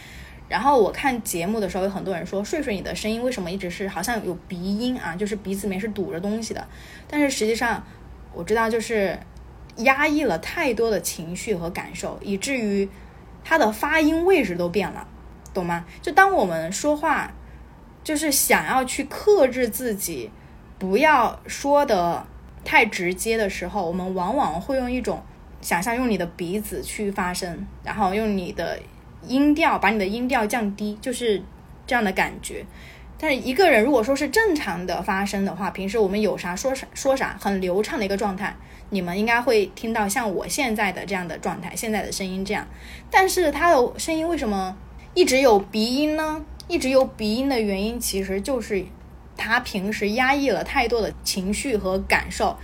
[0.49, 5.15] 然后我看节目的时候，有很多人说：“睡睡，你的声音为什么一直是好像有鼻音啊？
[5.15, 6.67] 就是鼻子里面是堵着东西的。”
[7.07, 7.85] 但是实际上，
[8.33, 9.19] 我知道就是
[9.77, 12.89] 压抑了太多的情绪和感受，以至于
[13.43, 15.07] 他的发音位置都变了，
[15.53, 15.85] 懂吗？
[16.01, 17.31] 就当我们说话。
[18.07, 20.31] 就是想要去克制自己，
[20.79, 22.25] 不要说的
[22.63, 25.21] 太直接的时候，我们往往会用一种
[25.59, 28.79] 想象，用你的鼻子去发声，然后用你的
[29.23, 31.43] 音调把你的音调降低，就是
[31.85, 32.65] 这样的感觉。
[33.19, 38.55] 但是一个人如果说是正常的发声的话，平时我们有啥说啥说啥，很流畅的一个状态，
[38.89, 42.65] 你们应该会听到像我现在的这样的状态，现在的声音这样。
[43.11, 44.77] 但是他的声音为什么
[45.13, 46.45] 一直有鼻音呢？
[46.67, 48.85] 一直有鼻音的原因，其实就是
[49.35, 52.55] 他平时压抑了太多的情绪和感受，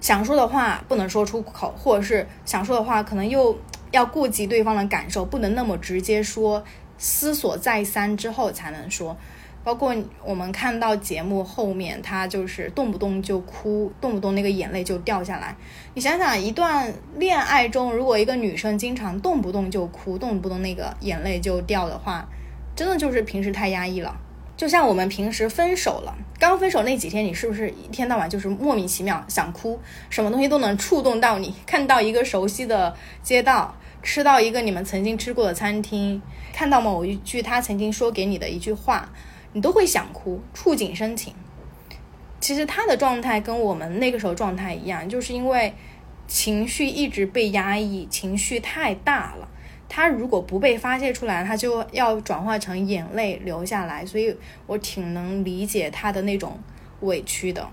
[0.00, 3.56] 想说的话不能说出口，或者是想说的话可能又
[3.90, 6.64] 要顾及对方的感受，不能那么直接说，
[6.98, 9.16] 思索再三之后才能说。
[9.62, 15.56] 包括我们看到节目后面，他就是动不动就哭，动不动那个眼泪就掉下来。
[15.94, 22.28] 你想想，一段恋爱中，如果一个女生经常动不动就哭，动不动那个眼泪就掉的话，
[22.76, 24.16] 真的就是平时太压抑了，
[24.56, 29.78] 就像我们平时分手了，刚分手那几天，你是不是一天到晚就是莫名其妙想哭，
[30.10, 36.20] 什么东西都能触动到你，看到一个熟悉的街道，吃到一个你们曾经吃过的餐厅，
[36.52, 39.08] 看到某一句他曾经说给你的一句话，
[39.52, 41.32] 你都会想哭，触景生情。
[42.40, 45.72] 其实他的状态跟我们那个时候状态一样，就是因为
[46.26, 49.48] 情绪一直被压抑，情绪太大了。
[49.96, 56.58] 他如果不被发泄出来，他就要转化成眼泪流下来，所以我挺能理解他的那种
[57.02, 57.64] 委屈的。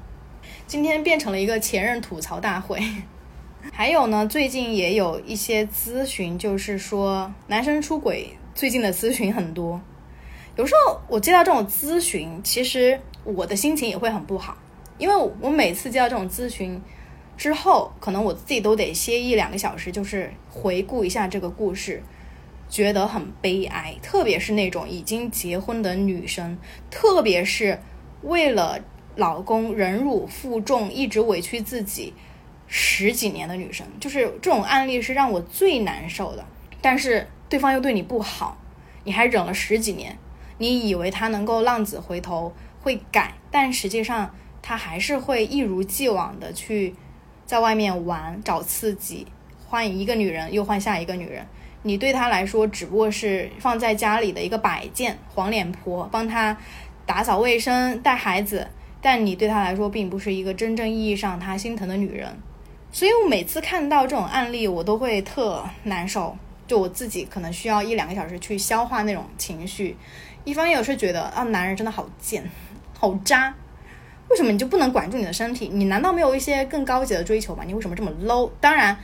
[0.67, 2.79] 今天变成了一个前任吐槽大会。
[3.73, 9.81] 还有呢，最近也有一些咨询，就是说男生出轨，最近的咨询很多。
[10.57, 14.55] 有时候我接到这种咨询，其实我的心情也会很不好，
[14.99, 16.79] 因为我每次接到这种咨询。
[17.41, 22.03] 之后，可能我自己都得歇一两个小时，就是回顾一下这个故事，
[22.69, 23.95] 觉得很悲哀。
[23.99, 26.55] 特别是那种已经结婚的女生，
[26.91, 27.79] 特别是
[28.21, 28.79] 为了
[29.15, 32.13] 老公忍辱负重，一直委屈自己
[32.67, 36.45] 十几年的女生，就是这种案例是让我最难受的。
[36.79, 38.55] 但是对方又对你不好，
[39.03, 40.15] 你还忍了十几年，
[40.59, 46.93] 你以为他能够浪子回头会改，但实际上他还是会一如既往的去。
[47.51, 49.27] 在外面玩找刺激，
[49.67, 51.45] 换一个女人又换下一个女人，
[51.83, 56.55] 你对他来说只不过是放在家里的一个摆件，黄脸婆，帮他
[57.05, 58.65] 打扫卫生、带孩子，
[59.01, 62.33] 但你对他来说并不是一个真正意义上他心疼的女人。
[62.89, 66.33] 所以我每次看到这种案例，我都会特难受，
[66.65, 69.97] 就我自己可能需要一两个小时去消化那种情绪。
[70.45, 72.49] 一方面我是觉得啊，男人真的好贱，
[72.97, 73.53] 好渣。
[74.31, 75.67] 为什么你就不能管住你的身体？
[75.73, 77.65] 你难道没有一些更高级的追求吗？
[77.67, 78.49] 你为什么这么 low？
[78.61, 78.97] 当然，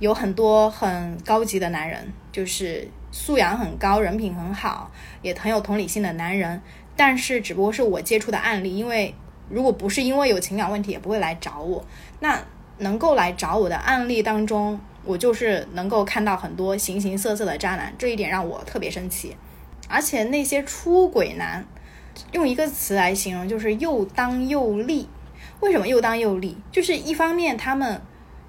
[0.00, 4.90] 有很多很高级的男人，就是素养很高、人品很好、
[5.22, 6.60] 也很有同理心的男人。
[6.96, 9.14] 但是，只不过是我接触的案例，因为
[9.48, 11.84] 如果不是因为有情感问题，也不会来找我。
[12.18, 12.42] 那
[12.78, 19.36] 能够来找我的案例当中，我就是能够看到很多形形色色的渣男，这一点让我特别生气。
[19.88, 21.64] 而且那些出轨男。
[22.32, 25.08] 用一个词来形容，就是又当又立。
[25.60, 26.56] 为什么又当又立？
[26.70, 28.02] 就是一方面他们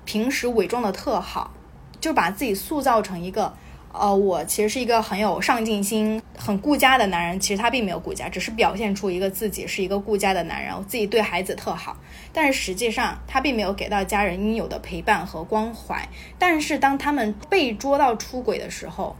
[0.04, 1.52] 平时伪装的特好，
[2.00, 3.54] 就把自己塑造成一个，
[3.94, 7.40] 呃，我其实是一个很有上进心、很顾家的男人。
[7.40, 11.96] 其实他并没有顾家，只是表现出一个自己是一个顾家的男人，我自己对孩子特好。
[12.34, 16.08] 但是实际上他并没有给到家人应有的陪伴和关怀。
[16.38, 19.16] 但是当他们被捉到出轨的时候，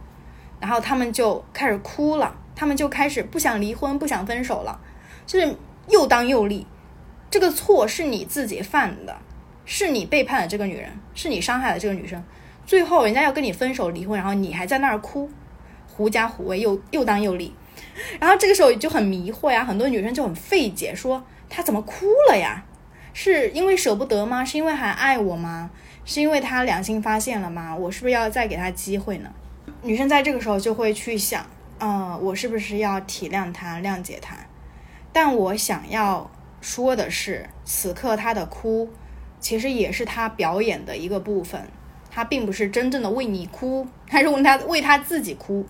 [0.60, 2.36] 然后他们就开始哭了。
[2.56, 4.80] 他们就开始不想离婚，不想分手了，
[5.24, 5.54] 就是
[5.88, 6.66] 又当又立。
[7.30, 9.16] 这个错是你自己犯的，
[9.64, 12.20] 是你背叛了这个女人，是你伤害了这个女生。
[12.66, 15.30] 最后人家要跟你分手离婚，然后你还在那儿哭，
[15.86, 17.54] 狐假虎威，又又当又立。
[18.18, 22.64] 然后这个时候就很迷惑呀，很多女生就很费解，说他怎么哭了呀？
[23.12, 24.44] 是因为舍不得吗？
[24.44, 25.70] 是因为还爱我吗？
[26.04, 27.74] 是因为他良心发现了吗？
[27.74, 29.30] 我是不是要再给他机会呢？
[29.82, 31.44] 女生在这个时候就会去想，
[31.78, 34.36] 嗯，我是不是要体谅他、谅解他？
[35.12, 38.90] 但我想要说的是，此刻他的哭，
[39.40, 41.68] 其实也是他表演的一个部分，
[42.10, 45.66] 他并不是真正的为你哭，他是为他为他自己哭，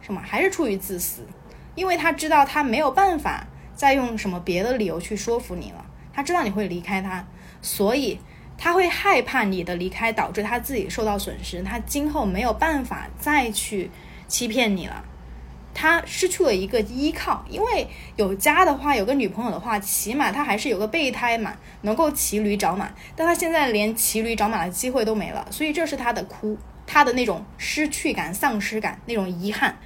[0.00, 0.20] 什么？
[0.20, 1.26] 还是出于自私？
[1.74, 7.26] 因为他知道他没有办法再用什么别的理由去说服你了，他知道你会离开他，
[7.60, 8.18] 所以。
[8.62, 13.90] 他会害怕你的离开导致他自己受到损失，他今后没有办法再去
[14.28, 15.02] 欺骗你了，
[15.72, 17.44] 他失去了一个依靠。
[17.48, 22.90] 因为有家的话，有个女朋友的话，起码他还是有个备胎嘛，能够骑驴找马。
[23.14, 26.56] 但他现在连骑驴找马的机会都没了，所以这是他的哭，
[26.86, 29.76] 他的那种失去感、丧失感，那种遗憾。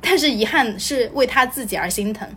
[0.00, 2.28] 但是遗憾是为他自己而心疼，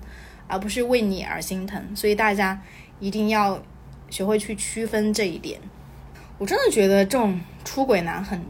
[0.47, 1.81] 而不是为你而心疼。
[1.95, 2.61] 所以大家
[2.99, 3.61] 一定要
[4.09, 5.59] 学会去区分这一点。
[6.37, 8.41] 我真的觉得这种出轨男很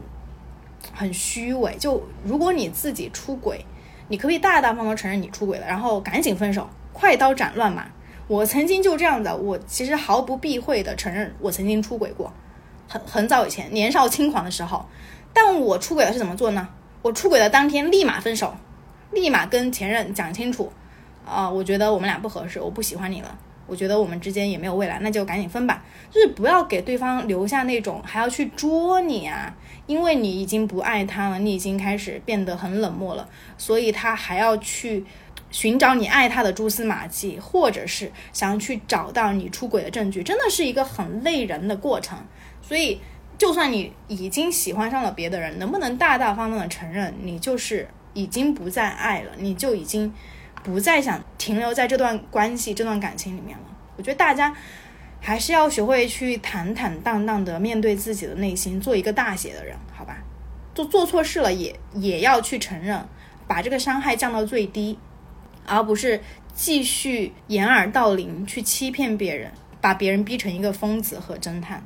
[0.92, 1.76] 很虚伪。
[1.78, 3.64] 就如果你自己出轨，
[4.08, 7.86] 你可不可以大大方方承认你出轨了，然后赶紧分手，快刀斩乱麻。
[8.26, 12.32] 我曾经就这样的，我其实毫不避讳的承认我曾经出轨过，
[12.88, 14.84] 很很早以前年少轻狂的时候。
[15.32, 16.68] 但我出轨了是怎么做呢？
[17.02, 18.54] 我出轨的当天立马分手，
[19.10, 20.72] 立马跟前任讲清楚，
[21.26, 23.36] 啊，我觉得我们俩不合适，我不喜欢你了。
[23.66, 25.84] 我觉得我们之间也没有未来，那就赶紧分吧。
[26.10, 29.54] 就是不要给对方留下那种还要去捉你啊，
[29.86, 35.04] 因为你已经不爱他了，你已经开始变得很冷漠了，所以他还要去
[35.50, 42.18] 寻找你爱他的蛛丝马迹，或者是想要去找到你出轨的证据，真的是一个很累人的过程。
[42.60, 43.00] 所以，
[43.38, 50.12] 就算你已经喜欢上了别的人，能不能大大方方的承认你就是已经不再爱了，你就已经。
[50.64, 53.64] 不再想停留在这段关系、这段感情里面了。
[53.96, 54.52] 我觉得大家
[55.20, 60.16] 还是要学会去坦坦荡荡的面对自己的内心，做一个大写的人，好吧？
[60.74, 63.06] 做做错事了也也要去承认，
[63.46, 64.98] 把这个伤害降到最低，
[65.66, 66.20] 而不是
[66.54, 71.84] 继续掩耳盗铃去欺骗别人，把别人逼成一个疯子和侦探。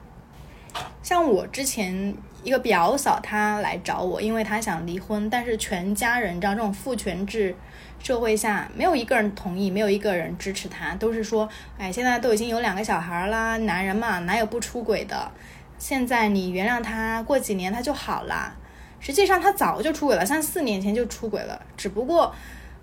[1.03, 2.15] 像我之前
[2.45, 7.57] 一个表嫂，她来找我，因为她想离婚，但是全家人，你知道这种父权制。
[8.03, 15.31] 社会下没有一个人同意，没有一个人支持他，都是说，哎，现在都已经有两个小孩啦，男人嘛，哪有不出轨的？
[15.79, 18.55] 现在你原谅他，过几年他就好啦。
[19.01, 22.35] 实际上他早就出轨了，三四年前就出轨了，只不过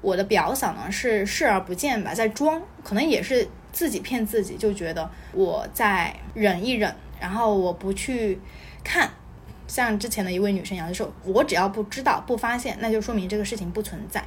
[0.02, 8.40] 我的表嫂呢是视而不见吧，在装，可能也是自己骗自己，就觉得我在忍一忍，然后我不去
[8.84, 9.10] 看。
[9.68, 14.24] 像之前的一位女生一样，就说我只要不知道、不发现，那就说明这个事情不存在。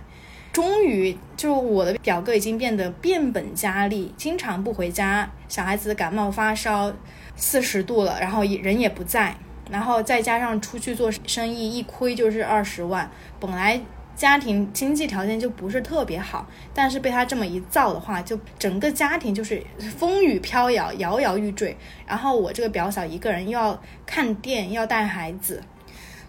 [0.58, 6.92] 终于，就我的表哥已经变得变本加厉，经常不回家，小孩子感冒发烧
[7.36, 9.36] 四十度了，然后人也不在，
[9.70, 13.80] 然后再加上出去做生意一亏就是二十万，本来
[14.16, 16.44] 家庭经济条件就不是特别好，
[16.74, 19.62] 但是被他这么一造的话，就整个家庭就是
[19.96, 21.76] 风雨飘摇，摇摇欲坠。
[22.04, 25.62] 然后我这个表嫂一个人又要看店，要带孩子。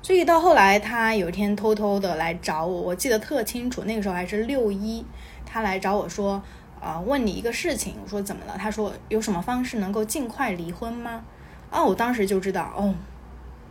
[0.02, 5.06] 所以到后来，他有一天偷偷的来找我，我记得特清楚，那个时候还是六一，
[5.46, 6.42] 他来找我说，
[6.82, 7.96] 啊，问你一个事情。
[8.04, 8.56] 我说怎么了？
[8.58, 11.24] 他说有什么方式能够尽快离婚吗？
[11.70, 12.96] 啊，我当时就知道，哦，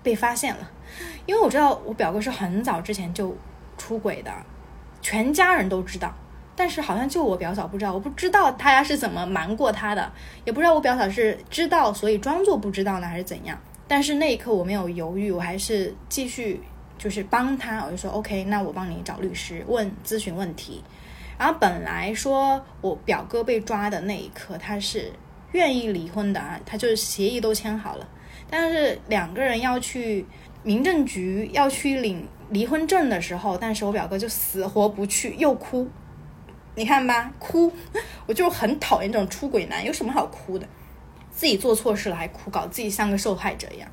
[0.02, 0.70] 被发现了，
[1.24, 3.34] 因为我知道我表哥是很早之前就
[3.78, 4.30] 出轨的，
[5.00, 6.14] 全家人都知道，
[6.54, 10.12] 但是好像就我表嫂不知道，我不知道他家是怎么瞒过他的，
[10.44, 13.58] 也不知道我表嫂是知道所以装作不知道呢，还是怎样。
[13.88, 16.60] 但是那一刻我没有犹豫，我还是继续
[16.98, 20.84] 就是帮他，我就说 OK，那我帮你找律师问咨询问题。
[21.38, 25.10] 然后本来说我表哥被抓的那一刻，他是
[25.52, 28.06] 愿意离婚的啊，他就是协议都签好了。
[28.50, 30.26] 但是两个人要去
[30.62, 35.88] 民政局要去领离婚证的时候，但是我表哥就死活不去，又哭。
[36.74, 37.72] 你看吧，哭，
[38.26, 40.66] 我就很讨厌这种出轨男，有什么好哭的？
[41.38, 43.88] 自己做错事了还哭，搞自己像个受害者一样，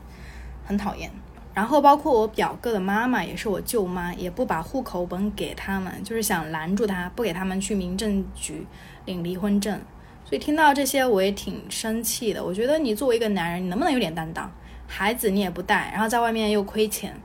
[0.65, 1.11] 很讨厌。
[1.53, 8.65] 然后包括我表哥的妈妈，也是我舅妈，也不把户口本给他们，就是想拦住他，不给他们去民政局
[9.05, 9.79] 领离婚证。
[10.27, 12.43] 所以听到这些，我也挺生气的。
[12.43, 14.51] 我觉得你作为一个男人，你能不能有点担当？
[14.87, 17.15] 孩子你也不带，然后在外面又亏钱，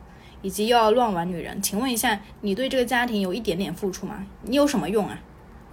[0.43, 1.63] 以及又要乱玩女人。
[1.63, 4.27] 请问一下，你对这个家庭有一点点付出吗？
[4.43, 5.19] 你有什么用啊？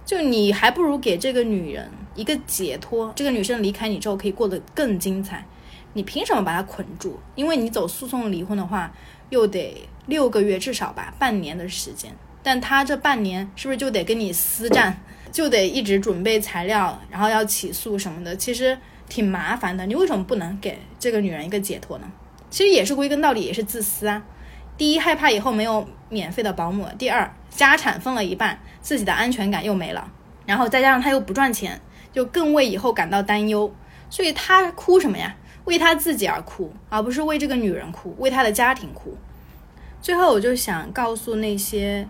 [0.06, 5.44] 就你还不如给这个女人一个解脱，这个女生离开你之后可以过得更精彩。
[5.92, 7.18] 你凭什么把她捆住？
[7.36, 8.92] 因为你走诉讼离婚的话，
[9.30, 12.12] 又得六个月至少吧，半年的时间。
[12.42, 15.00] 但她这半年是不是就得跟你私战，
[15.30, 18.76] 就得一直准备材料，然后要起诉什么的，其实
[19.08, 19.86] 挺麻烦的。
[19.86, 22.10] 你为什么不能给这个女人一个解脱呢？
[22.50, 24.22] 其实也是归根到底也是自私啊。
[24.76, 30.12] 第一，害怕以后没有免费的保姆；第二，家产分了一半，自己的安全感又没了。
[30.46, 31.78] 然后再加上他又不赚钱，
[32.18, 33.72] 就更为以后感到担忧。
[34.10, 35.36] 所以他哭什么呀？
[35.66, 39.16] 为他自己而哭，而不是为这个女人哭，为他的家庭哭。
[40.02, 42.08] 最后，我就想告诉那些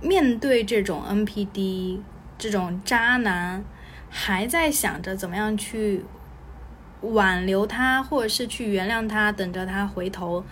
[0.00, 1.98] 面对这种 NPD
[2.38, 3.62] 这种渣男，
[4.08, 6.04] 还在想着怎么样去
[7.00, 10.44] 挽留他，或者是去原谅他，等着他回头，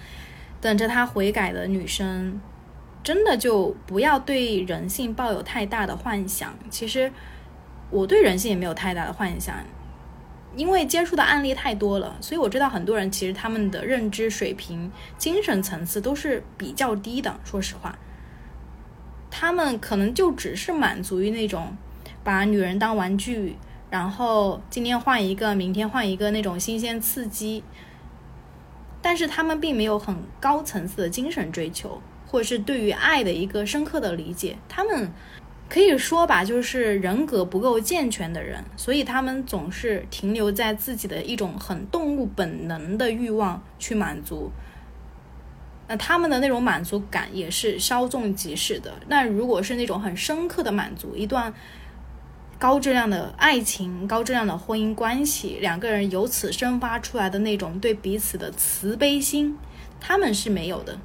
[0.61, 2.41] 等着他悔改的女生，
[3.05, 6.53] 真的就不要对人性抱有太大的幻想。
[6.69, 7.13] 其实，
[7.91, 9.57] 我对人性也没有太大的幻想。
[10.57, 17.39] 因为接触的案例太多了，所以我知道很多人其实他们的认知水平、精神层次都是比较低的。
[17.45, 17.97] 说实话，
[19.31, 21.77] 他们可能就只是满足于那种
[22.25, 23.57] 把女人当玩具，
[23.91, 27.63] 然后今天换一个，明天换一个那种新鲜刺激，
[29.01, 34.57] 但是他们并没有很高层次的精神追求，或者是对于爱的一个深刻的理解。
[34.69, 35.13] 他们。
[35.71, 44.51] 可以说吧，就是人格不够健全的人，所以他们总是停留在自己的一种很动物本能的欲望去满足。
[45.87, 48.93] 那他们的那种满足感也是稍纵即逝的。
[49.07, 51.55] 那如果是那种很深刻的满足，一段
[52.59, 59.57] 高质量的爱情、高质量的婚姻关系，两个人由此生发出来的那种对彼此的慈悲心，
[60.01, 60.99] 他们是没有的。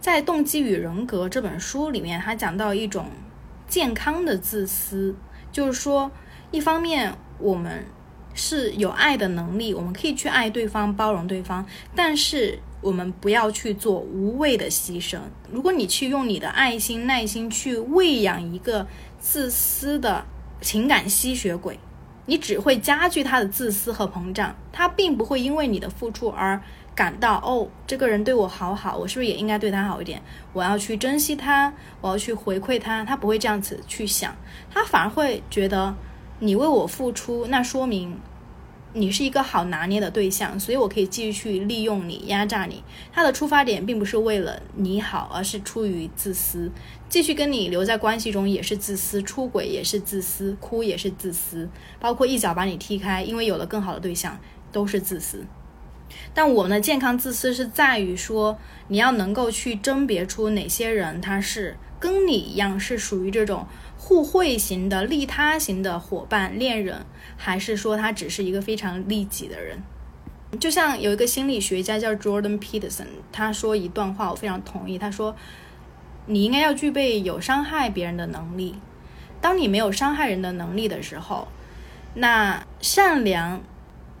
[0.00, 3.06] 在《动机与人格》这本书里面，他讲到一种。
[3.68, 5.14] 健康的自私，
[5.52, 6.10] 就是说，
[6.50, 7.84] 一方面我们
[8.34, 11.64] 是有爱的能力，我们可以去爱对方、包容对方，
[11.94, 15.18] 但是我们不要去做无谓的牺牲。
[15.52, 18.86] 如果你去用你的爱心、耐心去喂养一个
[19.20, 20.24] 自私的
[20.60, 21.78] 情感吸血鬼，
[22.26, 24.56] 你只会加剧他的自私和膨胀。
[24.72, 26.62] 他并不会因为你的付出而。
[26.98, 30.20] 感到哦，这个人对我好好，我是不是也应该对他好一点？
[30.52, 33.04] 我要去珍惜他，我要去回馈他。
[33.04, 34.34] 他不会这样子去想，
[34.68, 35.94] 他反而会觉得
[36.40, 38.18] 你为我付出，那说明
[38.94, 42.82] 你是一个好拿捏的对象，所以我可以继续去利用你、压榨你。
[43.12, 46.68] 他的出发点并不是为了你好，而是出于自私，
[47.08, 51.68] 继续跟你留在关系中也是自私，出轨也是自私，哭也是自私，
[52.00, 54.36] 包括一脚把你踢开，因为有了更好的对象，
[54.72, 55.44] 都是自私。
[56.34, 58.58] 但我们的健康自私是在于说，
[58.88, 63.66] 你要能够去甄别出哪些人他是跟你一样是属于这种
[63.96, 67.04] 互惠型的、利他型的伙伴、恋人，
[67.36, 69.82] 还是说他只是一个非常利己的人。
[70.60, 74.96] 就像有一个心理学家叫 Jordan Peterson，他说一段话，我非常同意。
[74.96, 75.36] 他说
[76.26, 78.76] ：“你应该要具备有伤害别人的能力。
[79.40, 81.48] 当你没有伤害人的能力的时候，
[82.14, 83.60] 那善良。”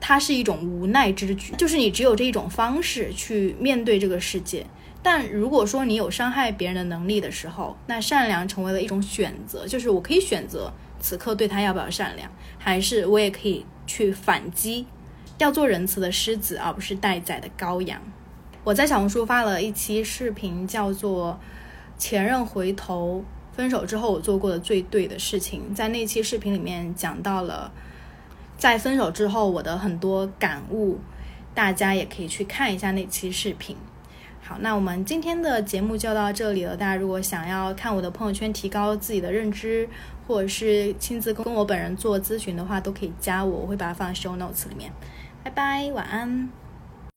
[0.00, 4.64] 它是一种无奈之举，就是你只有这一种方式去面对这个世界。
[5.02, 14.86] 但如果说你有伤害别人的能力的时候，那善良成为了一种选择，就是我可以选择此刻对他要不要善良，还是我也可以去反击，
[15.38, 18.00] 要做仁慈的狮子，而不是待宰的羔羊。
[18.64, 21.38] 我在小红书发了一期视频，叫做
[22.02, 25.62] 《前任回头分手之后我做过的最对的事情》。
[25.74, 27.72] 在那期视频里面讲到了。
[28.58, 30.98] 在分手之后，我的很多感悟，
[31.54, 33.76] 大家也可以去看一下那期视频。
[34.42, 36.76] 好，那我们今天的节目就到这里了。
[36.76, 39.88] 大家如果想要看我的朋友圈，提高自己的认知，
[40.26, 44.90] 或者是亲自跟我本人做咨询的话，都可以加我，我会把它放在 show notes 里面。
[45.44, 46.48] 拜拜，晚安。